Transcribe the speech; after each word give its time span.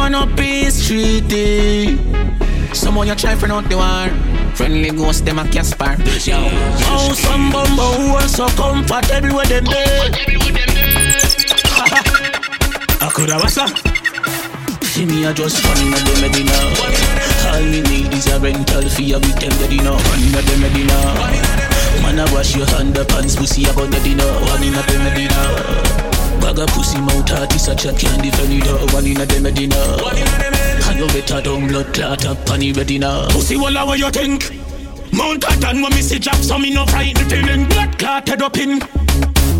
want 0.00 0.12
no 0.12 0.24
peace 0.34 0.86
treaty. 0.86 1.98
Someone 2.72 3.06
you 3.06 3.14
try 3.14 3.34
for 3.36 3.50
out 3.52 3.68
the 3.68 3.76
war. 3.76 4.08
Friendly 4.56 4.90
ghost 4.90 5.24
them 5.24 5.38
a 5.38 5.44
Casper. 5.44 5.96
Oh, 6.92 7.12
some 7.12 7.52
bumbo 7.52 7.86
who 8.00 8.16
are 8.16 8.28
so 8.28 8.48
comfortable 8.56 9.36
with 9.36 9.48
them 9.48 9.64
dead. 9.64 10.12
I 13.04 13.10
could 13.14 13.30
have 13.30 13.44
a 13.44 13.50
See 14.86 15.06
me 15.06 15.24
a 15.24 15.34
just 15.34 15.62
running 15.64 15.92
at 15.92 16.04
the 16.08 16.14
Medina. 16.22 16.58
All 17.52 17.62
me 17.72 17.80
need 17.90 18.12
is 18.14 18.26
a 18.28 18.40
rental 18.40 18.88
fee 18.88 19.12
a 19.12 19.18
weekend 19.18 19.56
Medina. 19.60 19.92
Running 19.92 20.34
at 20.34 20.44
the 20.48 20.56
Medina. 20.64 20.98
Man 22.02 22.18
a 22.18 22.24
wash 22.32 22.56
your 22.56 22.66
underpants, 22.80 23.36
pussy 23.36 23.64
a 23.64 23.72
gun 23.74 23.90
Medina. 23.90 24.24
Running 24.48 24.74
at 24.74 24.86
the 24.88 24.98
Medina. 24.98 25.89
Bag 26.50 26.58
a 26.58 26.66
pussy 26.66 26.98
mouth 26.98 27.30
artist 27.30 27.68
a 27.68 27.76
chat 27.76 27.96
candy 27.96 28.28
defend 28.28 28.52
it 28.52 28.66
up. 28.66 28.92
One 28.92 29.06
in 29.06 29.20
a 29.20 29.24
dem 29.24 29.44
Medina. 29.44 29.76
And 30.90 30.98
you 30.98 31.06
better 31.06 31.40
don't 31.40 31.68
blood 31.68 31.94
clot 31.94 32.26
up 32.26 32.50
on 32.50 32.58
the 32.58 32.72
Medina. 32.72 33.28
Pussy 33.30 33.56
walla 33.56 33.86
what 33.86 34.00
you 34.00 34.10
think? 34.10 34.50
Mount 35.12 35.40
Cotton 35.44 35.80
when 35.80 35.94
me 35.94 36.02
see 36.02 36.18
drop 36.18 36.34
so 36.42 36.58
me 36.58 36.74
no 36.74 36.84
frightened 36.86 37.30
feeling 37.30 37.68
blood 37.68 37.96
clotted 37.96 38.42
up 38.42 38.56
in. 38.56 38.80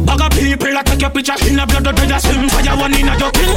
Bag 0.03 0.21
of 0.21 0.31
people 0.35 0.67
that 0.75 0.83
take 0.87 1.01
your 1.01 1.11
picture 1.11 1.39
in 1.47 1.61
a 1.61 1.65
blood 1.65 1.87
red 1.87 2.11
as 2.11 2.25
him. 2.25 2.49
Fire 2.49 2.75
one 2.75 2.99
in 2.99 3.07
a 3.07 3.15
joking. 3.15 3.55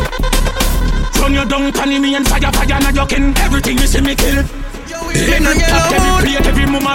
Run 1.18 1.34
your 1.34 1.46
down 1.46 1.74
panny 1.74 1.98
me 1.98 2.14
and 2.14 2.28
fire 2.28 2.54
fire 2.54 2.80
na 2.86 2.92
joking. 2.92 3.34
Everything 3.38 3.80
you 3.80 3.88
see 3.88 4.02
me 4.02 4.14
kill. 4.14 4.46
Every 4.46 5.58
top, 5.58 5.90
every 5.90 6.12
plate, 6.22 6.46
every 6.46 6.66
mama 6.70 6.93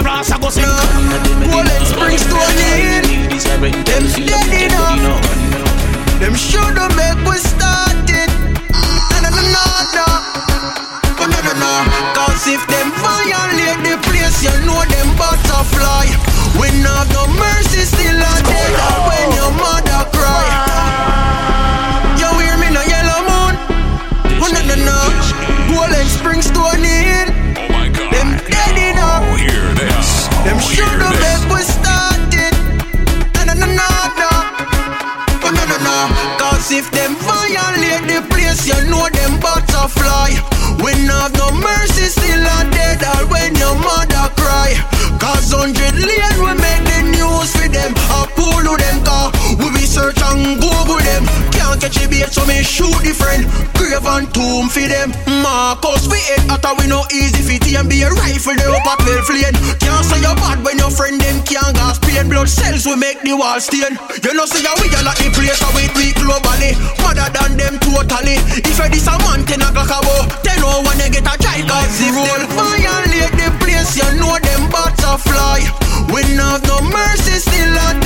shoot 52.69 52.93
the 53.01 53.17
friend. 53.17 53.49
Grave 53.73 54.05
and 54.05 54.29
tomb 54.29 54.69
for 54.69 54.85
them. 54.85 55.09
Marcus, 55.41 56.05
we 56.05 56.21
hate 56.21 56.45
after 56.45 56.77
we 56.77 56.85
no 56.85 57.01
easy 57.09 57.41
fit 57.41 57.65
and 57.73 57.89
be 57.89 58.05
a 58.05 58.09
rifle 58.13 58.53
they 58.53 58.69
up 58.69 58.85
a 58.85 58.93
12 59.01 59.25
flame. 59.25 59.55
Can't 59.81 60.05
say 60.05 60.21
you're 60.21 60.37
bad 60.37 60.61
when 60.61 60.77
your 60.77 60.93
friend 60.93 61.17
them 61.17 61.41
can't 61.49 61.73
gas 61.73 61.97
pain. 61.97 62.29
Blood 62.29 62.47
cells 62.47 62.85
we 62.85 62.95
make 62.95 63.25
the 63.25 63.33
wall 63.33 63.57
stain. 63.57 63.97
You 64.21 64.33
know 64.37 64.45
say 64.45 64.61
we 64.61 64.87
are 64.93 65.01
not 65.01 65.17
the 65.17 65.33
place 65.33 65.57
that 65.57 65.73
we 65.73 65.89
tweak 65.97 66.15
globally. 66.21 66.77
Mother 67.01 67.27
than 67.33 67.57
them 67.57 67.75
totally. 67.81 68.37
If 68.61 68.77
you 68.77 68.87
this 68.93 69.09
a 69.09 69.17
man 69.25 69.41
ten 69.49 69.65
o'clock 69.65 69.89
about, 69.89 70.29
then 70.45 70.61
no 70.61 70.85
one 70.85 71.01
get 71.09 71.25
a 71.25 71.35
child 71.41 71.65
cause 71.65 71.97
if 71.97 72.13
them 72.13 72.43
violate 72.53 73.33
the 73.33 73.49
place, 73.57 73.97
you 73.97 74.09
know 74.21 74.37
them 74.37 74.69
butterfly. 74.69 75.65
We 76.13 76.21
not 76.37 76.61
have 76.61 76.63
no 76.65 76.77
mercy, 76.89 77.37
still 77.41 77.77
a 77.77 77.98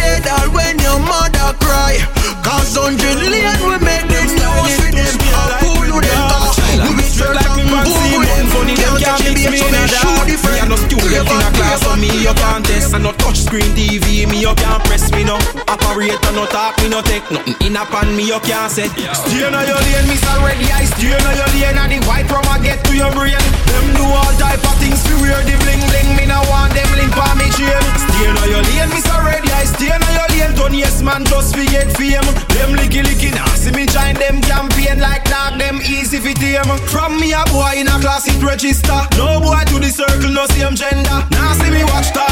nothing 17.33 17.57
in 17.66 17.75
a 17.75 17.83
pan, 17.89 18.16
me 18.16 18.29
you 18.29 18.39
can't 18.45 18.69
set. 18.69 18.94
Stay 18.94 19.44
on 19.44 19.57
your 19.66 19.81
lane, 19.81 20.07
miss 20.07 20.23
already. 20.29 20.69
I 20.69 20.85
stay 20.85 21.11
on 21.17 21.35
your 21.35 21.49
lane, 21.57 21.77
and 21.81 21.91
the 21.91 21.99
white 22.05 22.29
from 22.29 22.45
I 22.45 22.61
get 22.61 22.85
to 22.85 22.94
your 22.94 23.11
brain. 23.11 23.41
Them 23.73 23.85
do 23.97 24.05
all 24.05 24.33
type 24.38 24.61
of 24.61 24.77
things 24.77 25.01
to 25.09 25.13
wear 25.19 25.41
the 25.41 25.57
bling 25.66 25.81
bling. 25.89 26.09
Me 26.16 26.25
no 26.29 26.39
want 26.47 26.71
them 26.77 26.88
link 26.95 27.16
on 27.17 27.35
me 27.41 27.49
chain. 27.57 27.81
Stay 27.97 28.29
on 28.29 28.45
your 28.47 28.61
lane, 28.61 28.89
miss 28.94 29.09
already. 29.09 29.49
I 29.49 29.66
stay 29.66 29.89
on 29.89 30.05
your 30.13 30.29
lane. 30.29 30.53
Done 30.53 30.77
yes 30.77 31.01
man, 31.01 31.25
just 31.25 31.57
we 31.57 31.66
get 31.67 31.89
fame. 31.97 32.23
Them 32.53 32.77
licky 32.77 33.01
licky 33.01 33.33
now, 33.33 33.50
see 33.57 33.73
me 33.73 33.89
join 33.89 34.13
them 34.15 34.39
campaign 34.45 35.01
like 35.01 35.25
dog. 35.25 35.57
Them 35.57 35.81
easy 35.81 36.21
fi 36.21 36.33
tame. 36.38 36.69
From 36.88 37.17
me 37.19 37.33
a 37.33 37.44
boy 37.50 37.81
in 37.81 37.89
a 37.89 37.97
class 38.00 38.29
it 38.29 38.41
register. 38.44 39.01
No 39.17 39.41
boy 39.41 39.65
to 39.73 39.81
the 39.81 39.89
circle, 39.89 40.29
no 40.29 40.45
same 40.53 40.77
gender. 40.77 41.19
Now 41.33 41.57
see 41.57 41.71
me 41.73 41.83
watch 41.89 42.13
now 42.13 42.22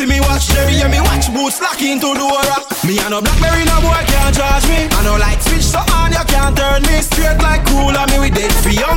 see 0.00 0.06
me 0.06 0.20
watch 0.20 0.48
Jerry, 0.48 0.80
and 0.80 0.90
me 0.90 1.00
watch 1.00 1.28
boots 1.32 1.60
lock 1.60 1.80
into 1.82 2.14
Dora. 2.16 2.56
Me 2.86 2.96
and 3.04 3.10
no 3.12 3.20
Blackberry, 3.20 3.64
no 3.68 3.76
boy 3.84 4.00
can't 4.08 4.34
charge 4.34 4.64
me. 4.68 4.88
I 4.88 5.00
no 5.04 5.16
light 5.20 5.40
switch 5.42 5.68
so 5.68 5.80
on, 5.92 6.12
you 6.12 6.24
can't 6.24 6.56
turn 6.56 6.80
me 6.88 6.96
straight 7.04 7.38
like 7.44 7.64
cool. 7.68 7.92
And 7.92 8.08
me 8.10 8.18
we 8.18 8.30
dead 8.30 8.50
hungry. 8.50 8.89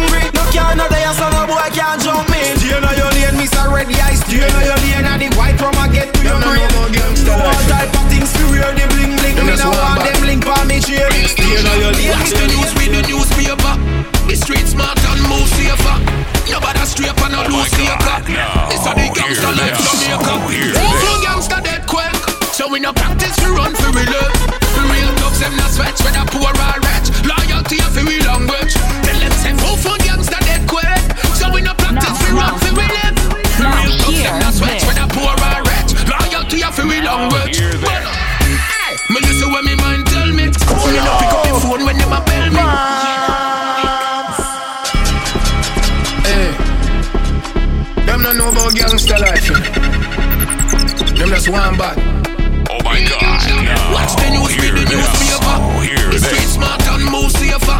My 52.93 53.01
god. 53.09 53.41
Now 53.65 53.93
Watch 53.93 54.13
the 54.21 54.29
news 54.29 54.53
with 54.61 54.73
the 54.77 54.85
newspaper. 54.85 55.57
Oh, 55.57 55.81
The 56.13 56.19
street 56.21 56.49
smart 56.49 56.85
and 56.93 57.05
move 57.09 57.31
safer. 57.33 57.79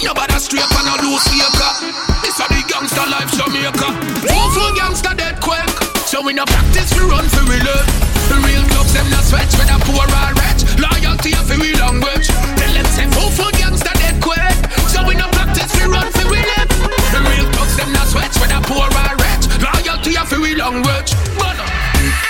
Nobody 0.00 0.38
straight 0.40 0.64
and 0.64 0.86
no 0.88 0.94
loose 1.04 1.24
safer. 1.28 1.72
This 2.24 2.40
a 2.40 2.46
the 2.48 2.60
gangster 2.64 3.06
life 3.12 3.28
Jamaica. 3.36 3.88
Full 4.24 4.48
full 4.56 4.72
gangster 4.72 5.12
dead 5.12 5.36
quick. 5.44 5.68
So 6.08 6.24
we 6.24 6.32
no 6.32 6.44
practice 6.48 6.88
we 6.96 7.04
run 7.04 7.28
for 7.28 7.44
real. 7.44 7.76
The 8.32 8.36
real 8.40 8.64
thugs 8.72 8.92
them 8.96 9.08
not 9.12 9.24
sweat 9.28 9.52
whether 9.60 9.80
poor 9.84 10.08
or 10.08 10.32
rich. 10.40 10.60
Loyalty 10.80 11.36
of 11.36 11.44
we 11.60 11.76
language. 11.76 12.28
Then 12.56 12.72
let's 12.72 12.92
say 12.96 13.06
full 13.12 13.28
full 13.36 13.52
gangster 13.60 13.92
dead 14.00 14.16
quick. 14.24 14.56
So 14.88 15.04
we 15.04 15.12
no 15.14 15.28
practice 15.36 15.72
we 15.76 15.84
run 15.92 16.08
for 16.16 16.24
real. 16.32 16.64
Real 17.20 17.46
thugs 17.52 17.76
them 17.76 17.92
not 17.92 18.08
sweat 18.08 18.32
whether 18.40 18.60
poor 18.64 18.88
or 18.88 19.12
rich. 19.20 19.44
Loyalty 19.60 20.16
of 20.16 20.32
we 20.40 20.56
language. 20.56 21.12
But, 21.36 21.56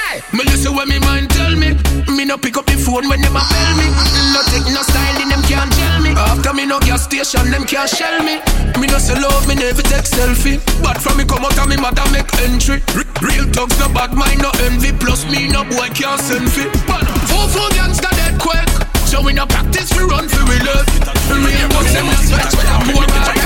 hey, 0.03 0.23
me 0.35 0.43
listen 0.45 0.75
when 0.75 0.89
me 0.89 0.99
mind 0.99 1.31
tell 1.31 1.34
me. 1.65 1.73
Me 2.17 2.25
no 2.25 2.37
pick 2.37 2.57
up 2.57 2.67
the 2.67 2.77
phone 2.77 3.09
when 3.09 3.21
them 3.21 3.37
a 3.37 3.43
bell 3.43 3.73
me. 3.81 3.89
No 4.33 4.41
take 4.53 4.69
no 4.69 4.83
style 4.85 5.17
in 5.23 5.29
them 5.29 5.43
can't 5.49 5.73
tell 5.73 6.01
me. 6.01 6.11
After 6.13 6.53
me 6.53 6.67
no 6.67 6.79
gas 6.81 7.05
station, 7.05 7.51
them 7.51 7.65
can't 7.65 7.89
shell 7.89 8.21
me. 8.23 8.41
Me 8.81 8.87
no 8.87 8.99
sell 8.99 9.21
love, 9.21 9.47
me 9.49 9.55
never 9.55 9.83
take 9.83 10.05
selfie. 10.05 10.61
But 10.83 11.01
from 11.01 11.17
me 11.17 11.25
come 11.25 11.45
out 11.45 11.57
and 11.59 11.69
me 11.69 11.77
mother 11.77 12.05
make 12.13 12.29
entry. 12.45 12.83
Real 13.23 13.47
thugs 13.49 13.79
no 13.79 13.89
bad 13.89 14.13
mind, 14.13 14.43
no 14.43 14.51
envy. 14.69 14.93
Plus 14.93 15.25
me 15.31 15.49
no 15.49 15.65
boy 15.65 15.89
can't 15.97 16.21
send 16.21 16.51
fit. 16.51 16.71
But 16.87 17.05
four 17.29 17.49
four 17.49 17.69
gangster 17.73 18.13
dead 18.13 18.39
quick. 18.41 18.69
So 19.09 19.23
we 19.23 19.33
no 19.33 19.47
practice 19.47 19.93
we 19.97 20.05
run 20.05 20.29
for 20.29 20.45
we 20.45 20.59
love. 20.61 20.87
Real 21.33 21.69
thugs 21.73 21.93
them 21.93 22.07
no 22.07 22.19
sweat 22.29 22.51
when 22.57 22.67
I'm 22.69 23.44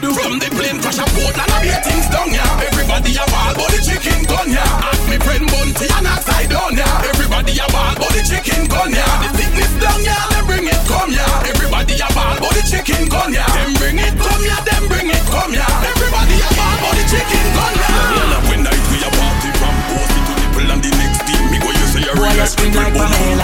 go 0.00 0.08
do? 0.08 0.12
From 0.12 0.38
the 0.38 0.48
plane 0.52 0.78
crash 0.80 1.00
a 1.00 1.06
boat 1.16 1.36
and 1.36 1.52
I 1.52 1.58
beat 1.64 1.80
things 1.84 2.08
down, 2.12 2.28
yeah. 2.32 2.68
Everybody 2.68 3.16
a 3.16 3.24
ball, 3.32 3.52
but 3.56 3.68
the 3.72 3.80
chicken 3.80 4.20
gun, 4.28 4.48
yeah. 4.52 4.88
Ask 4.88 5.02
me 5.08 5.16
friend 5.18 5.46
Bunty 5.48 5.86
and 5.88 6.06
I 6.08 6.16
side 6.20 6.50
down, 6.52 6.76
yeah. 6.76 7.10
Everybody 7.12 7.56
a 7.56 7.66
ball, 7.72 7.94
but 7.96 8.12
the 8.12 8.22
chicken 8.24 8.68
gun, 8.68 8.92
yeah. 8.92 9.08
The 9.24 9.28
sickness 9.40 9.72
down, 9.80 10.00
yeah. 10.04 10.20
Them 10.32 10.44
bring 10.46 10.66
it 10.68 10.82
come, 10.84 11.10
yeah. 11.12 11.50
Everybody 11.50 11.94
a 11.96 12.08
ball, 12.12 12.36
but 12.40 12.52
the 12.52 12.62
chicken 12.68 13.08
gun, 13.08 13.32
yeah. 13.32 13.48
Them 13.56 13.72
bring 13.80 13.98
it 13.98 14.14
come, 14.16 14.42
yeah. 14.44 14.60
Them 14.68 14.84
bring 14.88 15.08
it 15.08 15.24
come, 15.32 15.52
yeah. 15.56 15.88
Everybody 15.92 16.36
a 16.44 16.50
ball, 16.56 16.76
but 16.82 16.94
the 16.96 17.04
chicken 17.08 17.46
gun, 17.56 17.74
yeah. 17.80 18.12
Well, 18.12 18.32
up 18.36 18.44
when 18.52 18.60
night 18.66 18.84
we 18.92 18.98
a 19.00 19.10
party 19.10 19.50
from 19.56 19.76
Bossy 19.88 20.20
to 20.28 20.32
Nipple 20.36 20.70
and 20.76 20.82
the 20.84 20.90
next 21.00 21.20
team, 21.24 21.42
me 21.48 21.56
go 21.62 21.70
you 21.72 21.86
say 21.88 22.04
a 22.04 22.12
real 22.12 22.46
script 22.46 22.76
with 22.76 22.92
Bonnie. 22.92 23.40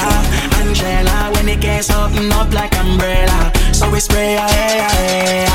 Angela, 0.61 1.33
when 1.33 1.49
it 1.49 1.61
gets 1.61 1.89
something 1.89 2.31
up 2.33 2.53
like 2.53 2.77
umbrella, 2.77 3.53
so 3.73 3.89
we 3.91 4.01
spray, 4.01 4.37
yeah, 4.37 4.49
yeah, 4.49 5.49
yeah. 5.49 5.52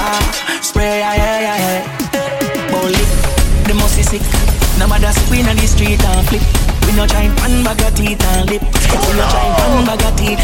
Street 5.78 6.02
and 6.02 6.26
flip. 6.28 6.42
We 6.86 6.92
no 6.98 7.06
try 7.06 7.30
pan 7.38 7.64
bag 7.64 7.82
of 7.86 7.94
teeth 7.94 8.24
and 8.34 8.50
lip. 8.50 8.64
We 8.66 9.14
no 9.14 9.26
try 9.30 9.46
pan 9.58 9.86
bag 9.86 10.02
of 10.02 10.14
teeth. 10.18 10.42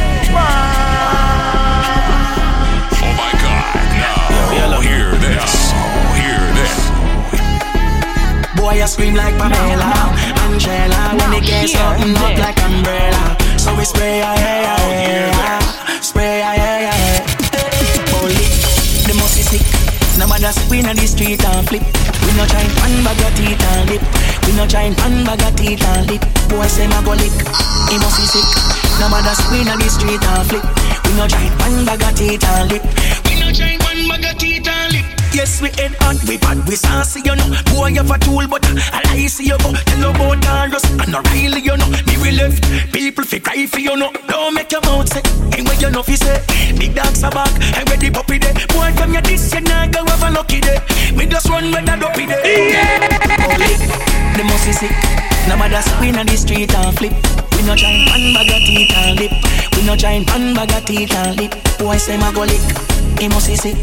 Oh 3.01 3.11
my 3.17 3.31
God! 3.41 3.73
Now 4.69 4.79
hear 4.79 5.09
this. 5.25 5.53
Hear 6.21 6.43
this. 6.53 6.75
Boy, 8.55 8.73
you 8.77 8.87
scream 8.87 9.15
like 9.15 9.35
Pamela, 9.41 10.13
Angela. 10.45 11.01
When 11.17 11.33
it 11.33 11.45
gets 11.49 11.73
something 11.73 12.15
up 12.15 12.37
like 12.37 12.61
umbrella. 12.61 13.35
So 13.57 13.73
we 13.75 13.85
spray, 13.85 14.19
yeah, 14.19 14.35
yeah, 14.37 14.77
yeah. 15.41 15.99
Spray, 16.01 16.39
yeah. 16.39 16.62
No 20.23 20.29
matter 20.29 20.55
we 20.71 20.79
in 20.79 20.87
the 20.87 21.03
street 21.03 21.43
and 21.43 21.67
flip. 21.67 21.83
We 22.23 22.31
no 22.39 22.47
try 22.47 22.63
pan 22.79 23.03
bag 23.03 23.19
of 23.27 23.35
teeth 23.35 23.59
and 23.59 23.89
lip. 23.91 23.99
We 24.47 24.55
no 24.55 24.63
try 24.63 24.87
pan 24.95 25.27
bag 25.27 25.43
of 25.43 25.51
teeth 25.59 25.83
and 25.83 26.07
lip. 26.07 26.23
Boy, 26.47 26.63
say 26.71 26.87
my 26.87 27.03
go 27.03 27.11
lick. 27.11 27.35
He 27.91 27.99
must 27.99 28.15
be 28.15 28.23
sick. 28.31 28.47
No 29.03 29.11
matter 29.11 29.35
we 29.51 29.67
in 29.67 29.67
the 29.67 29.89
street 29.91 30.23
and 30.23 30.47
flip. 30.47 30.63
We 31.03 31.11
no 31.19 31.27
try 31.27 31.43
pan 31.59 31.83
bag 31.83 32.07
of 32.07 32.15
teeth 32.15 32.39
and 32.39 32.71
lip. 32.71 32.83
We 33.27 33.35
no 33.35 33.51
try 33.51 33.75
pan 33.75 34.07
bag 34.07 34.31
of 34.31 34.39
teeth 34.39 34.63
and 34.63 34.93
lip. 34.95 35.22
Yes, 35.33 35.61
we 35.61 35.69
head 35.81 35.97
on, 36.05 36.17
we 36.27 36.37
bad, 36.37 36.61
we 36.67 36.75
saucy, 36.75 37.21
you 37.25 37.35
know. 37.35 37.49
Boy, 37.73 37.89
you 37.89 38.05
have 38.05 38.11
a 38.11 38.19
tool, 38.19 38.45
but 38.47 38.61
I 38.93 39.01
lie, 39.09 39.25
see 39.25 39.49
you 39.49 39.57
go. 39.57 39.73
Tell 39.73 40.11
about 40.13 40.39
Darius 40.41 40.85
and 40.85 41.15
O'Reilly, 41.15 41.61
you 41.61 41.75
know. 41.75 41.89
Me 42.05 42.15
we 42.21 42.31
left, 42.37 42.61
people 42.93 43.25
fi 43.25 43.39
cry 43.39 43.65
for 43.65 43.79
you 43.79 43.97
know. 43.97 44.11
Don't 44.27 44.53
make 44.53 44.71
your 44.71 44.81
mouth 44.81 45.11
sick, 45.11 45.25
ain't 45.57 45.67
what 45.67 45.81
you 45.81 45.89
know 45.89 46.03
fi 46.03 46.15
say. 46.15 46.37
Big 46.77 46.93
dogs 46.93 47.23
are 47.23 47.31
back, 47.31 47.49
and 47.73 47.89
ready 47.89 48.11
puppy 48.11 48.37
day. 48.37 48.53
Boy, 48.69 48.93
from 48.93 49.11
your 49.11 49.23
this, 49.23 49.51
you 49.53 49.61
not 49.61 49.91
go 49.91 50.05
have 50.05 50.21
a 50.21 50.29
lucky 50.29 50.61
day. 50.61 50.77
Me 51.15 51.25
just 51.25 51.49
run 51.49 51.65
with 51.71 51.89
a 51.89 51.97
dopey 51.97 52.27
day. 52.27 52.69
Yeah. 52.69 54.37
The 54.37 54.43
most 54.43 54.67
is 54.67 54.79
sick. 54.79 54.91
No 55.49 55.57
matter 55.57 55.81
spin 55.81 56.15
on 56.15 56.27
the 56.27 56.37
street 56.37 56.73
and 56.75 56.95
flip. 56.95 57.13
We 57.57 57.65
no 57.65 57.75
try 57.75 58.05
pan 58.05 58.33
bag 58.33 58.53
of 58.53 58.61
teeth 58.61 58.93
and 58.95 59.19
lip. 59.19 59.31
We 59.75 59.85
no 59.85 59.95
try 59.97 60.23
pan 60.23 60.53
bag 60.53 60.71
of 60.71 60.85
teeth 60.85 61.13
and 61.13 61.37
lip. 61.37 61.53
Boy, 61.79 61.97
say 61.97 62.17
my 62.17 62.31
go 62.31 62.41
lick. 62.41 62.92
He 63.19 63.27
must 63.27 63.47
be 63.47 63.55
sick. 63.55 63.77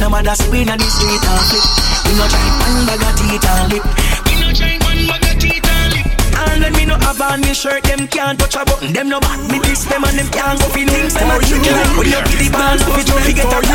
No 0.00 0.08
matter 0.10 0.34
spin 0.34 0.68
on 0.68 0.78
the 0.78 0.88
street 0.88 1.22
and 1.22 1.44
flip. 1.48 1.64
We 2.06 2.12
no 2.18 2.26
try 2.28 2.46
pan 2.60 2.86
bag 2.86 3.02
of 3.02 3.14
teeth 3.18 3.46
and 3.46 3.72
lip. 3.72 3.84
We 4.26 4.34
no 4.40 4.48
try 4.52 4.78
pan 4.78 5.06
bag 5.06 5.24
of 5.24 5.34
teeth 5.40 5.66
and 5.66 5.92
lip. 5.94 6.06
And 6.34 6.62
when 6.62 6.72
me 6.74 6.84
no 6.86 6.96
have 6.98 7.20
on 7.20 7.40
me 7.40 7.54
shirt, 7.54 7.82
them 7.84 8.06
can't 8.08 8.38
touch 8.38 8.56
a 8.56 8.64
button. 8.64 8.92
Them 8.92 9.08
no 9.08 9.20
back 9.20 9.40
me 9.50 9.58
this, 9.60 9.84
them 9.84 10.04
and 10.04 10.18
them 10.18 10.28
can't 10.30 10.58
go 10.60 10.68
fi 10.68 10.84
things. 10.86 11.14
Them 11.14 11.30
a 11.30 11.38
trick 11.40 11.64
like 11.66 11.96
when 11.96 12.06
you 12.06 12.20
get 12.20 12.38
the 12.38 12.48
if 12.86 12.96
you 12.98 13.04
don't 13.04 13.24
get 13.34 13.46
a 13.46 13.73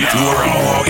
Thing, 0.00 0.08
take 0.08 0.84
the 0.84 0.89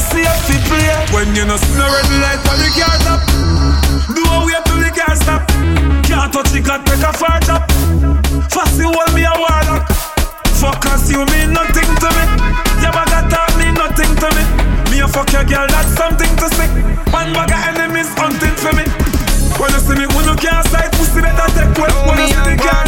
Nowhere 0.00 0.24
no 0.24 0.32
safe 0.48 0.64
play 0.64 0.88
When 1.12 1.34
you 1.36 1.44
no 1.44 1.56
see 1.56 1.76
no 1.76 1.84
red 1.84 2.08
light 2.24 2.40
on 2.48 2.56
the 2.56 2.68
car 2.72 2.96
top 3.04 3.20
Do 4.16 4.22
a 4.24 4.36
wait 4.46 4.64
till 4.64 4.80
the 4.80 4.90
car 4.96 5.14
stop. 5.16 5.44
Can't 6.08 6.32
touch 6.32 6.50
the 6.52 6.60
car 6.62 6.80
take 6.84 7.04
a 7.04 7.12
far 7.12 7.40
chop 7.44 7.68
Fussy 8.48 8.84
hold 8.84 9.12
me 9.12 9.24
a 9.24 9.32
warlock. 9.36 9.84
Fuck 10.56 10.86
us 10.86 11.10
you 11.10 11.24
mean 11.32 11.52
nothing 11.52 11.88
to 12.00 12.08
me. 12.16 12.24
Your 12.80 12.92
bag 12.92 13.12
of 13.12 13.30
talk 13.30 13.52
mean 13.60 13.74
nothing 13.74 14.12
to 14.16 14.28
me. 14.34 14.42
Me 14.90 15.00
a 15.00 15.08
fuck 15.08 15.30
your 15.32 15.44
girl 15.44 15.66
that's 15.68 15.92
something 15.94 16.32
to 16.36 16.48
see. 16.56 16.68
One 17.12 17.32
bag 17.32 17.52
of 17.52 17.60
enemies 17.76 18.08
hunting 18.16 18.56
for 18.56 18.72
me. 18.72 18.84
When 19.60 19.70
you 19.72 19.80
see 19.80 19.96
me 20.00 20.06
when 20.16 20.24
you 20.24 20.36
can't 20.36 20.66
sight 20.68 20.90
Pussy 20.92 21.20
better 21.20 21.48
take 21.52 21.76
well 21.76 21.92
When 22.08 22.16
you 22.18 22.28
see 22.28 22.42
the 22.48 22.56
girl 22.56 22.79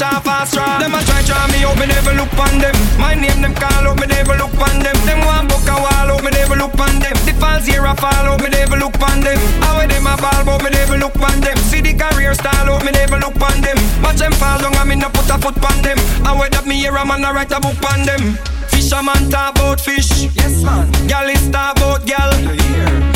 man 0.00 0.20
that 0.20 0.26
I 0.26 0.26
catch 0.26 0.26
off 0.26 0.26
a 0.26 0.46
straw 0.46 0.78
Them 0.78 0.94
a 0.94 1.00
try 1.04 1.22
try 1.22 1.46
me 1.52 1.64
out, 1.64 1.78
me 1.78 1.86
never 1.86 2.12
look 2.12 2.32
on 2.38 2.58
them. 2.58 2.74
My 2.98 3.14
name 3.14 3.40
them 3.40 3.54
call 3.54 3.88
out, 3.88 3.98
me 4.00 4.06
never 4.06 4.36
look 4.36 4.54
on 4.60 4.78
them. 4.80 4.96
Them 5.06 5.20
want 5.24 5.48
book 5.48 5.64
a 5.68 5.76
wall 5.76 6.10
out, 6.12 6.22
me 6.24 6.30
never 6.30 6.56
look 6.56 6.78
on 6.78 6.98
them. 7.00 7.16
The 7.24 7.32
falls 7.38 7.66
here 7.66 7.84
a 7.84 7.94
fall 7.96 8.12
out, 8.12 8.42
me 8.42 8.48
never 8.50 8.76
look 8.76 8.98
on 9.00 9.20
them. 9.20 9.38
How 9.62 9.80
them 9.86 10.06
a 10.06 10.16
ball 10.16 10.44
but 10.44 10.62
me 10.64 10.70
never 10.70 10.98
look 10.98 11.16
on 11.20 11.40
them? 11.40 11.56
See 11.68 11.80
the 11.80 11.94
career 11.94 12.34
style 12.34 12.70
out, 12.70 12.84
me 12.84 12.92
never 12.92 13.18
look 13.18 13.40
on 13.40 13.60
them. 13.60 13.78
Watch 14.02 14.20
them 14.20 14.32
fall 14.32 14.58
down 14.60 14.76
and 14.76 14.88
me 14.88 14.96
no 14.96 15.08
put 15.08 15.28
a 15.30 15.38
foot 15.38 15.56
on 15.64 15.82
them. 15.82 15.98
How 16.24 16.36
that 16.36 16.66
me 16.66 16.76
hear 16.76 16.96
a 16.96 17.04
man 17.04 17.24
a 17.24 17.32
write 17.32 17.52
a 17.52 17.60
book 17.60 17.80
on 17.92 18.04
them? 18.04 18.36
Fisherman 18.68 19.30
talk 19.30 19.56
about 19.56 19.80
fish. 19.80 20.28
Yes 20.36 20.62
man. 20.62 20.90
Gal 21.08 21.28
is 21.28 21.48
talk 21.50 21.76
about 21.78 22.04
gal. 22.06 22.32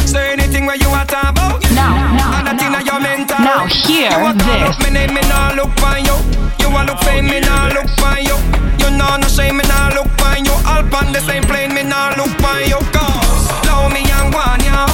Say 0.06 0.32
anything 0.32 0.66
where 0.66 0.76
you 0.76 0.88
a 0.88 1.04
talk 1.04 1.30
about. 1.36 1.62
Now, 1.74 1.94
now, 2.16 2.38
And 2.38 2.46
that 2.46 2.56
now. 2.58 2.66
inna 2.66 2.80
your 2.82 3.00
mental 3.00 3.29
Now 3.40 3.66
hear 3.66 4.10
this. 4.36 4.76
me 4.84 4.90
name, 4.90 5.14
me 5.14 5.22
nah 5.22 5.52
look 5.56 5.72
for 5.80 5.96
you 5.98 6.16
You 6.60 6.68
a 6.68 6.80
look 6.84 7.00
fame, 7.00 7.26
me 7.26 7.40
nah 7.40 7.68
look 7.72 7.88
for 7.96 8.18
you 8.20 8.36
You 8.80 8.90
know 8.96 9.16
no 9.16 9.28
shame, 9.28 9.56
me 9.56 9.64
nah 9.64 9.88
look 9.96 10.08
for 10.20 10.36
you 10.36 10.52
All 10.68 10.84
on 10.94 11.12
the 11.12 11.20
same 11.20 11.42
plane, 11.44 11.72
me 11.74 11.82
nah 11.82 12.12
look 12.16 12.30
for 12.42 12.60
you 12.60 12.78
Cause 12.92 13.48
Love 13.66 13.92
me 13.92 14.02
and 14.04 14.34
want 14.34 14.62
ya 14.64 14.89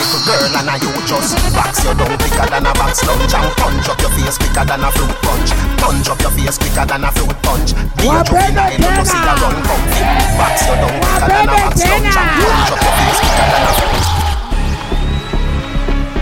little 0.00 0.22
girl 0.24 0.56
and 0.56 0.70
a 0.72 0.74
you 0.80 0.90
just 1.04 1.36
box 1.52 1.84
your 1.84 1.92
down 1.94 2.16
quicker 2.16 2.46
than 2.48 2.64
a 2.64 2.72
box 2.72 3.04
lunch 3.04 3.34
and 3.36 3.50
punch 3.60 3.88
up 3.92 4.00
your 4.00 4.12
face 4.16 4.38
quicker 4.40 4.64
than 4.64 4.80
a 4.80 4.88
fruit 4.96 5.12
punch. 5.20 5.50
Punch 5.76 6.08
up 6.08 6.20
your 6.24 6.32
face 6.32 6.56
quicker 6.56 6.86
than 6.88 7.04
a 7.04 7.10
fruit 7.12 7.36
punch. 7.44 7.70
Be 8.00 8.08
a 8.08 8.24
juvenile, 8.24 8.80
you 8.80 9.04
see 9.04 9.20
a 9.20 9.32
run 9.36 9.56
comfy. 9.60 10.00
Box 10.40 10.56
your 10.64 10.76
down 10.80 10.96
quicker 11.04 11.28
than 11.28 11.48
a 11.48 11.54
box 11.60 11.76
lunch 11.84 12.16
and 12.16 12.30
punch 12.40 12.70
up 12.72 12.80
your 12.80 12.94
face 12.96 13.20
quicker 13.20 13.46
than 13.52 13.62
a 13.68 13.72
fruit. 13.76 14.06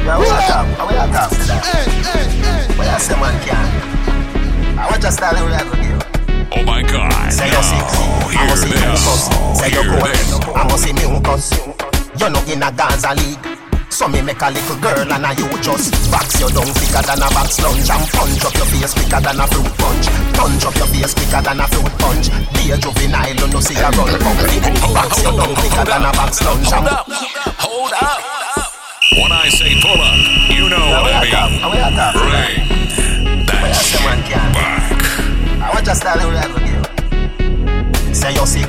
Yeah, 0.08 0.18
we 0.18 0.26
are 0.26 0.42
talk, 0.48 0.66
we 0.88 0.94
are 0.96 1.10
talk 1.12 1.30
to 1.30 1.42
that. 1.46 1.62
But 2.76 2.86
I 2.88 2.98
say 2.98 3.14
man 3.20 3.36
can. 3.44 3.66
I 4.78 4.86
want 4.90 5.02
your 5.02 5.12
style 5.12 5.38
we 5.46 5.52
have 5.52 5.68
with 5.70 5.84
you. 5.84 5.96
Oh 6.56 6.62
my 6.64 6.82
God. 6.82 7.12
Say 7.30 7.50
you're 7.50 7.62
sick, 7.62 7.78
I 7.78 8.32
Hear 8.32 8.46
must 8.48 8.62
see 8.62 8.72
this. 8.72 8.82
mucus. 8.88 9.22
Say 9.60 9.70
you're 9.70 9.84
Hear 9.84 10.56
I 10.56 10.64
must 10.64 10.82
see 10.82 10.92
mucus. 10.94 11.52
You're 12.18 12.30
not 12.30 12.48
in 12.48 12.62
a 12.62 12.72
Gaza 12.72 13.14
league. 13.14 13.57
So 13.90 14.06
me 14.06 14.22
make 14.22 14.40
a 14.40 14.50
little 14.50 14.76
girl 14.78 15.10
and 15.12 15.24
a 15.24 15.30
you 15.34 15.48
just 15.62 15.90
box 16.12 16.38
your 16.38 16.50
down 16.50 16.68
quicker 16.76 17.02
than 17.02 17.18
a 17.18 17.28
box 17.34 17.58
lunch 17.58 17.88
and 17.90 18.04
punch 18.12 18.44
up 18.44 18.54
your 18.54 18.68
face 18.68 18.94
quicker 18.94 19.20
than 19.20 19.40
a 19.40 19.46
fruit 19.48 19.72
punch. 19.80 20.06
Punch 20.36 20.64
up 20.64 20.76
your 20.76 20.88
face 20.92 21.14
quicker 21.14 21.42
than 21.42 21.60
a 21.60 21.66
fruit 21.66 21.92
punch. 21.98 22.28
Be 22.54 22.70
a 22.70 22.76
juvenile, 22.78 23.34
you 23.34 23.48
know 23.48 23.60
see 23.60 23.74
a 23.74 23.88
run 23.90 24.14
comfy. 24.20 24.60
Box 24.92 25.22
your 25.22 25.32
down 25.34 25.54
quicker 25.56 25.84
than 25.88 26.04
a 26.04 26.10
box 26.12 26.44
lunch 26.44 26.72
and 26.72 26.86
Hold 27.58 27.92
up. 27.92 28.22
Hold 28.22 28.46
up. 28.56 28.72
When 29.18 29.32
I 29.32 29.48
say 29.48 29.74
pull 29.80 29.98
up, 29.98 30.14
you 30.52 30.68
know 30.68 30.78
what 30.78 31.10
I 31.10 31.24
mean. 31.24 31.58
we 31.72 31.78
are 31.80 31.90
talk. 31.96 32.14
Bring 33.48 33.62
that 33.66 33.82
shit 33.82 34.04
back. 34.04 34.78
I 35.60 35.74
want 35.74 35.86
style 35.96 36.28
we 36.28 36.36
have 36.36 36.54
with 36.54 36.68
you. 36.70 38.14
Say 38.14 38.34
you're 38.34 38.46
sick, 38.46 38.68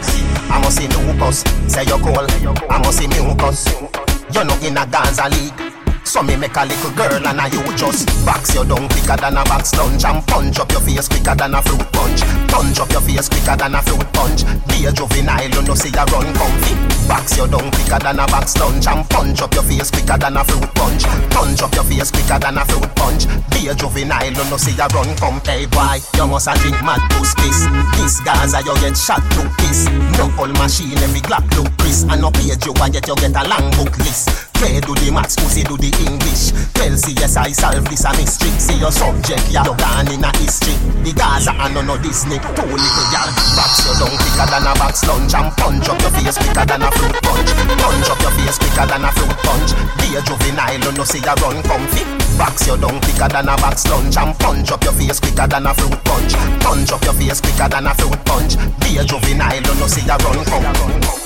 I 0.49 0.59
must 0.63 0.77
see 0.77 0.87
mucus. 0.87 1.43
Say 1.67 1.83
you're 1.85 1.99
cold, 1.99 2.31
I 2.69 2.77
must 2.79 2.97
see 2.97 3.07
mucus. 3.07 4.08
You're 4.31 4.45
not 4.45 4.63
in 4.63 4.77
a 4.77 4.85
Gaza 4.85 5.27
league. 5.29 5.78
So 6.09 6.23
me 6.23 6.35
make 6.35 6.57
a 6.57 6.65
little 6.65 6.89
girl 6.97 7.21
and 7.21 7.37
a 7.37 7.45
you 7.53 7.61
just 7.77 8.09
box 8.25 8.55
your 8.55 8.65
down 8.65 8.89
quicker 8.89 9.13
than 9.13 9.37
a 9.37 9.45
box 9.45 9.77
lunch 9.77 10.03
and 10.03 10.25
punch 10.25 10.57
up 10.57 10.71
your 10.71 10.81
face 10.81 11.07
quicker 11.07 11.35
than 11.37 11.53
a 11.53 11.61
fruit 11.61 11.85
punch. 11.93 12.25
Punch 12.49 12.79
up 12.81 12.89
your 12.89 13.01
face 13.05 13.29
quicker 13.29 13.53
than 13.53 13.75
a 13.77 13.81
fruit 13.85 14.09
punch. 14.09 14.41
Be 14.73 14.89
a 14.89 14.91
juvenile, 14.91 15.45
you 15.45 15.61
know 15.61 15.77
see 15.77 15.93
a 15.93 16.01
run 16.09 16.25
comfy. 16.33 16.73
Box 17.05 17.37
your 17.37 17.45
down 17.45 17.69
quicker 17.69 18.01
than 18.01 18.17
a 18.17 18.25
box 18.25 18.57
lunch 18.57 18.87
and 18.89 19.05
punch 19.05 19.39
up 19.39 19.53
your 19.53 19.61
face 19.61 19.91
quicker 19.91 20.17
than 20.17 20.33
a 20.33 20.43
fruit 20.43 20.73
punch. 20.73 21.05
Punch 21.29 21.61
up 21.61 21.75
your 21.77 21.85
face 21.85 22.09
quicker 22.09 22.39
than 22.41 22.57
a 22.57 22.65
fruit 22.65 22.89
punch. 22.97 23.29
Be 23.53 23.69
a 23.69 23.75
juvenile, 23.77 24.33
you 24.33 24.45
know 24.49 24.57
see 24.57 24.73
a 24.81 24.89
run 24.89 25.13
comfy. 25.13 25.69
Why 25.77 26.01
you 26.17 26.25
must 26.25 26.49
a 26.49 26.57
drink 26.57 26.81
mad 26.81 27.05
puss 27.13 27.37
piss? 27.37 27.69
This 28.01 28.17
Gaza 28.25 28.65
you 28.65 28.73
get 28.81 28.97
shot 28.97 29.21
to 29.37 29.45
piss. 29.61 29.85
No 30.17 30.25
old 30.41 30.57
machine 30.57 30.97
every 31.05 31.21
Glock 31.21 31.45
look 31.53 31.69
Chris 31.77 32.01
and 32.09 32.17
no 32.17 32.33
page 32.33 32.65
you 32.65 32.73
a 32.73 32.89
get 32.89 33.05
you 33.05 33.13
get 33.13 33.37
a 33.37 33.45
long 33.45 33.69
book 33.77 33.93
list. 34.01 34.48
Play 34.59 34.83
do 34.83 34.91
the 34.91 35.07
maths, 35.07 35.39
pussy 35.39 35.63
do 35.63 35.79
the 35.79 35.87
English. 36.03 36.51
Tell 36.75 36.91
CSI 36.91 37.55
solve 37.55 37.87
this 37.87 38.03
a 38.03 38.11
mystery. 38.19 38.51
See 38.59 38.75
your 38.75 38.91
subject, 38.91 39.47
yeah, 39.47 39.63
you 39.63 39.71
gone 39.79 40.11
in 40.11 40.19
a 40.19 40.27
history. 40.35 40.75
The 40.99 41.15
Gaza 41.15 41.55
and 41.55 41.71
no 41.71 41.79
no 41.79 41.95
Disney. 41.95 42.43
Two 42.43 42.67
little 42.67 43.07
gal, 43.07 43.31
box 43.55 43.87
you 43.87 43.95
down 43.95 44.11
quicker 44.19 44.47
than 44.51 44.67
a 44.67 44.75
box 44.75 45.07
lunch 45.07 45.31
and 45.31 45.47
punch 45.55 45.87
up 45.87 45.95
your 46.03 46.11
face 46.11 46.35
quicker 46.35 46.65
than 46.67 46.83
a 46.83 46.91
fruit 46.91 47.15
punch. 47.23 47.49
Punch 47.55 48.09
up 48.11 48.19
your 48.19 48.33
face 48.35 48.59
quicker 48.59 48.83
than 48.83 49.07
a 49.07 49.09
fruit 49.15 49.37
punch. 49.47 49.71
Be 49.95 50.07
a 50.11 50.21
juvenile, 50.27 50.91
know 50.91 51.07
see 51.07 51.23
ya 51.23 51.39
run 51.39 51.63
comfy. 51.63 52.03
Box 52.35 52.67
you 52.67 52.75
down 52.75 52.99
quicker 52.99 53.31
than 53.31 53.47
a 53.47 53.55
box 53.63 53.87
lunch 53.87 54.19
and 54.19 54.35
punch 54.43 54.71
up 54.75 54.83
your 54.83 54.91
face 54.99 55.23
quicker 55.23 55.47
than 55.47 55.67
a 55.67 55.71
fruit 55.71 55.95
punch. 56.03 56.35
Punch 56.59 56.91
up 56.91 57.03
your 57.07 57.15
face 57.15 57.39
quicker 57.39 57.71
than 57.71 57.87
a 57.87 57.95
fruit 57.95 58.19
punch. 58.27 58.59
Be 58.83 58.99
a 58.99 59.07
juvenile, 59.07 59.63
know 59.79 59.87
see 59.87 60.03
ya 60.03 60.19
run 60.19 60.43
comfy. 60.43 61.18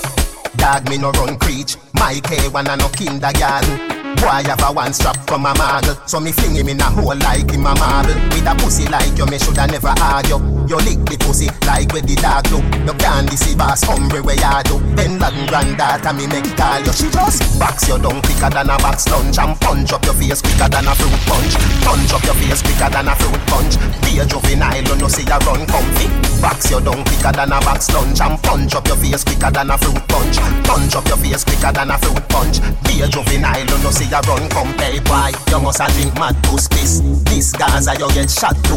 Dog 0.63 0.87
me 0.87 0.97
no 0.97 1.11
run 1.11 1.37
creech. 1.39 1.75
My 1.95 2.21
K1 2.21 2.69
a 2.69 2.77
no 2.77 2.87
kindergarten. 2.87 4.02
Boy 4.21 4.43
have 4.45 4.63
a 4.63 4.71
one 4.71 4.93
strap 4.93 5.17
from 5.27 5.45
a 5.45 5.53
marble 5.57 5.95
So 6.05 6.19
me 6.19 6.31
fling 6.31 6.55
him 6.55 6.69
in 6.69 6.79
a 6.79 6.83
hole 6.83 7.15
like 7.15 7.49
him 7.51 7.65
a 7.65 7.73
marble. 7.75 8.15
With 8.33 8.47
a 8.47 8.53
pussy 8.59 8.85
like 8.87 9.17
you, 9.17 9.25
me 9.25 9.37
shoulda 9.37 9.67
never 9.67 9.93
argue. 10.01 10.39
You 10.67 10.77
lick 10.83 11.01
the 11.05 11.17
pussy 11.19 11.47
like 11.67 11.91
where 11.91 12.01
the 12.01 12.15
dog 12.19 12.47
do. 12.47 12.59
You 12.87 12.93
can't 12.97 13.29
deceive 13.29 13.59
us, 13.59 13.83
hombre 13.83 14.21
where 14.21 14.37
you 14.37 14.63
do? 14.63 14.79
Bin 14.95 15.19
Laden 15.19 15.45
granddaughter 15.47 16.13
me 16.13 16.27
make 16.27 16.49
call 16.55 16.79
you. 16.79 16.93
She 16.93 17.09
just 17.09 17.59
box 17.59 17.87
you 17.87 17.97
down 17.99 18.21
quicker 18.23 18.49
than 18.49 18.69
a 18.69 18.77
box 18.79 19.07
lunch 19.09 19.37
And 19.39 19.59
punch 19.59 19.91
up 19.93 20.03
your 20.05 20.15
face 20.15 20.41
quicker 20.41 20.69
than 20.69 20.87
a 20.87 20.93
fruit 20.95 21.19
punch. 21.27 21.53
Punch 21.83 22.13
up 22.13 22.23
your 22.23 22.37
face 22.39 22.61
quicker 22.61 22.89
than 22.89 23.07
a 23.07 23.15
fruit 23.15 23.41
punch. 23.49 23.75
Be 24.03 24.19
a 24.19 24.25
juvenile, 24.25 24.83
you 24.83 24.95
know 24.95 25.09
see 25.11 25.25
you 25.27 25.39
run 25.43 25.63
comfy. 25.67 26.07
Box 26.39 26.71
you 26.71 26.79
down 26.79 27.03
quicker 27.03 27.31
than 27.31 27.51
a 27.51 27.59
box 27.63 27.91
lunch 27.91 28.19
And 28.19 28.37
punch 28.43 28.75
up 28.75 28.87
your 28.87 28.97
face 28.97 29.23
quicker 29.23 29.51
than 29.51 29.71
a 29.71 29.77
fruit 29.77 29.99
punch. 30.07 30.37
Punch 30.63 30.95
up 30.95 31.07
your 31.07 31.19
face 31.19 31.43
quicker 31.43 31.71
than 31.71 31.91
a 31.91 31.97
fruit 31.99 32.23
punch. 32.29 32.59
Be 32.87 33.01
a 33.03 33.07
juvenile, 33.07 33.59
you 33.59 33.79
know 33.83 33.91
see 33.91 34.02
you 34.09 34.21
run 34.27 34.49
compare 34.49 34.99
Why? 35.07 35.31
You 35.49 35.59
must 35.59 35.79
a 35.79 35.87
drink 35.93 36.13
mad 36.15 36.35
puss 36.43 36.67
piss 36.67 37.01
This 37.29 37.51
Gaza 37.53 37.93
you 37.99 38.09
get 38.13 38.29
shot 38.29 38.55
to 38.67 38.75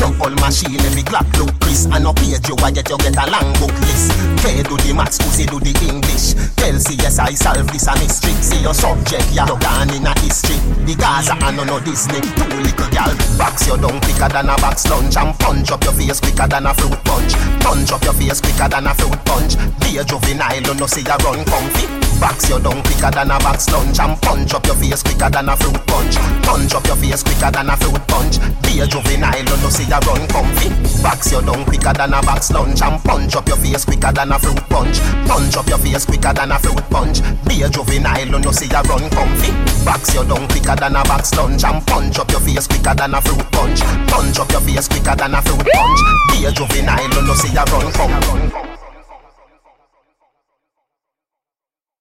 No 0.00 0.12
old 0.24 0.36
machine 0.40 0.80
every 0.80 1.02
Glock 1.02 1.28
look 1.38 1.52
Chris 1.60 1.86
And 1.86 2.04
no 2.04 2.12
page 2.12 2.48
you 2.48 2.56
a 2.58 2.72
get 2.72 2.88
you 2.90 2.98
get 2.98 3.16
a 3.16 3.24
long 3.30 3.52
book 3.58 3.72
list. 3.80 4.12
Play 4.44 4.62
do 4.62 4.76
the 4.84 4.92
maths, 4.92 5.18
pussy 5.18 5.46
do 5.46 5.58
the 5.58 5.72
English. 5.86 6.34
Tell 6.60 6.76
CSI 6.76 7.34
solve 7.36 7.66
this 7.72 7.86
a 7.86 7.94
mystery. 7.96 8.32
See 8.42 8.60
your 8.60 8.74
subject, 8.74 9.26
yeah, 9.32 9.46
you 9.46 9.58
gone 9.58 9.90
in 9.94 10.06
a 10.06 10.12
history. 10.20 10.58
The 10.84 10.94
Gaza 10.94 11.34
and 11.40 11.56
no 11.56 11.64
no 11.64 11.80
Disney. 11.80 12.20
Two 12.20 12.48
little 12.60 12.90
gal 12.90 13.12
Box 13.38 13.66
you 13.66 13.76
down 13.78 14.00
quicker 14.04 14.28
than 14.28 14.48
a 14.48 14.56
box 14.60 14.88
lunch. 14.88 15.16
And 15.16 15.32
punch 15.38 15.70
up 15.70 15.84
your 15.84 15.94
face 15.94 16.20
quicker 16.20 16.48
than 16.48 16.66
a 16.66 16.74
fruit 16.74 16.98
punch. 17.04 17.32
Punch 17.62 17.92
up 17.92 18.02
your 18.04 18.14
face 18.14 18.40
quicker 18.40 18.68
than 18.68 18.86
a 18.86 18.94
fruit 18.94 19.18
punch. 19.24 19.56
Be 19.80 19.98
a 19.98 20.04
juvenile, 20.04 20.60
you 20.60 20.74
know 20.74 20.86
see 20.86 21.02
ya 21.02 21.16
run 21.22 21.44
comfy 21.44 22.01
Box 22.20 22.48
you 22.48 22.58
down 22.60 22.82
quicker 22.82 23.10
than 23.10 23.30
a 23.30 23.38
box 23.38 23.70
lunch 23.70 23.98
And 23.98 24.20
punch 24.22 24.54
up 24.54 24.66
your 24.66 24.76
face 24.76 25.02
quicker 25.02 25.30
than 25.30 25.48
a 25.48 25.56
fruit 25.56 25.78
punch. 25.86 26.16
Punch 26.42 26.74
up 26.74 26.86
your 26.86 26.96
face 26.96 27.22
quicker 27.22 27.50
than 27.50 27.70
a 27.70 27.76
fruit 27.76 28.02
punch. 28.08 28.38
Be 28.62 28.80
a 28.80 28.86
juvenile, 28.86 29.36
you 29.38 29.44
know 29.44 29.70
see 29.70 29.84
ya 29.88 29.98
run 30.06 30.26
comfy. 30.28 30.68
Box 31.02 31.32
you 31.32 31.42
down 31.42 31.64
quicker 31.64 31.92
than 31.92 32.14
a 32.14 32.22
box 32.22 32.50
lunch 32.50 32.82
And 32.82 33.02
punch 33.04 33.36
up 33.36 33.46
your 33.48 33.56
face 33.56 33.84
quicker 33.84 34.12
than 34.12 34.32
a 34.32 34.38
fruit 34.38 34.62
punch. 34.68 34.98
Punch 35.26 35.56
up 35.56 35.68
your 35.68 35.78
face 35.78 36.04
quicker 36.06 36.32
than 36.32 36.52
a 36.52 36.58
fruit 36.58 36.84
punch. 36.90 37.20
Be 37.46 37.62
a 37.62 37.68
juvenile, 37.68 38.26
you 38.26 38.38
know 38.38 38.52
see 38.52 38.68
ya 38.68 38.80
run 38.82 39.08
comfy. 39.10 39.52
Box 39.84 40.14
you 40.14 40.24
down 40.24 40.46
quicker 40.48 40.76
than 40.76 40.96
a 40.96 41.02
box 41.04 41.34
lunch 41.34 41.64
And 41.64 41.86
punch 41.86 42.18
up 42.18 42.30
your 42.30 42.40
face 42.40 42.66
quicker 42.66 42.94
than 42.94 43.14
a 43.14 43.20
fruit 43.20 43.44
punch. 43.52 43.80
Punch 44.08 44.38
up 44.38 44.50
your 44.50 44.60
face 44.60 44.88
quicker 44.88 45.16
than 45.16 45.34
a 45.34 45.42
fruit 45.42 45.66
punch. 45.66 46.00
Be 46.30 46.46
a 46.46 46.52
juvenile, 46.52 47.02
you 47.02 47.22
know 47.26 47.34
see 47.34 47.52
ya 47.52 47.64
run 47.70 47.92
comfy 47.92 48.71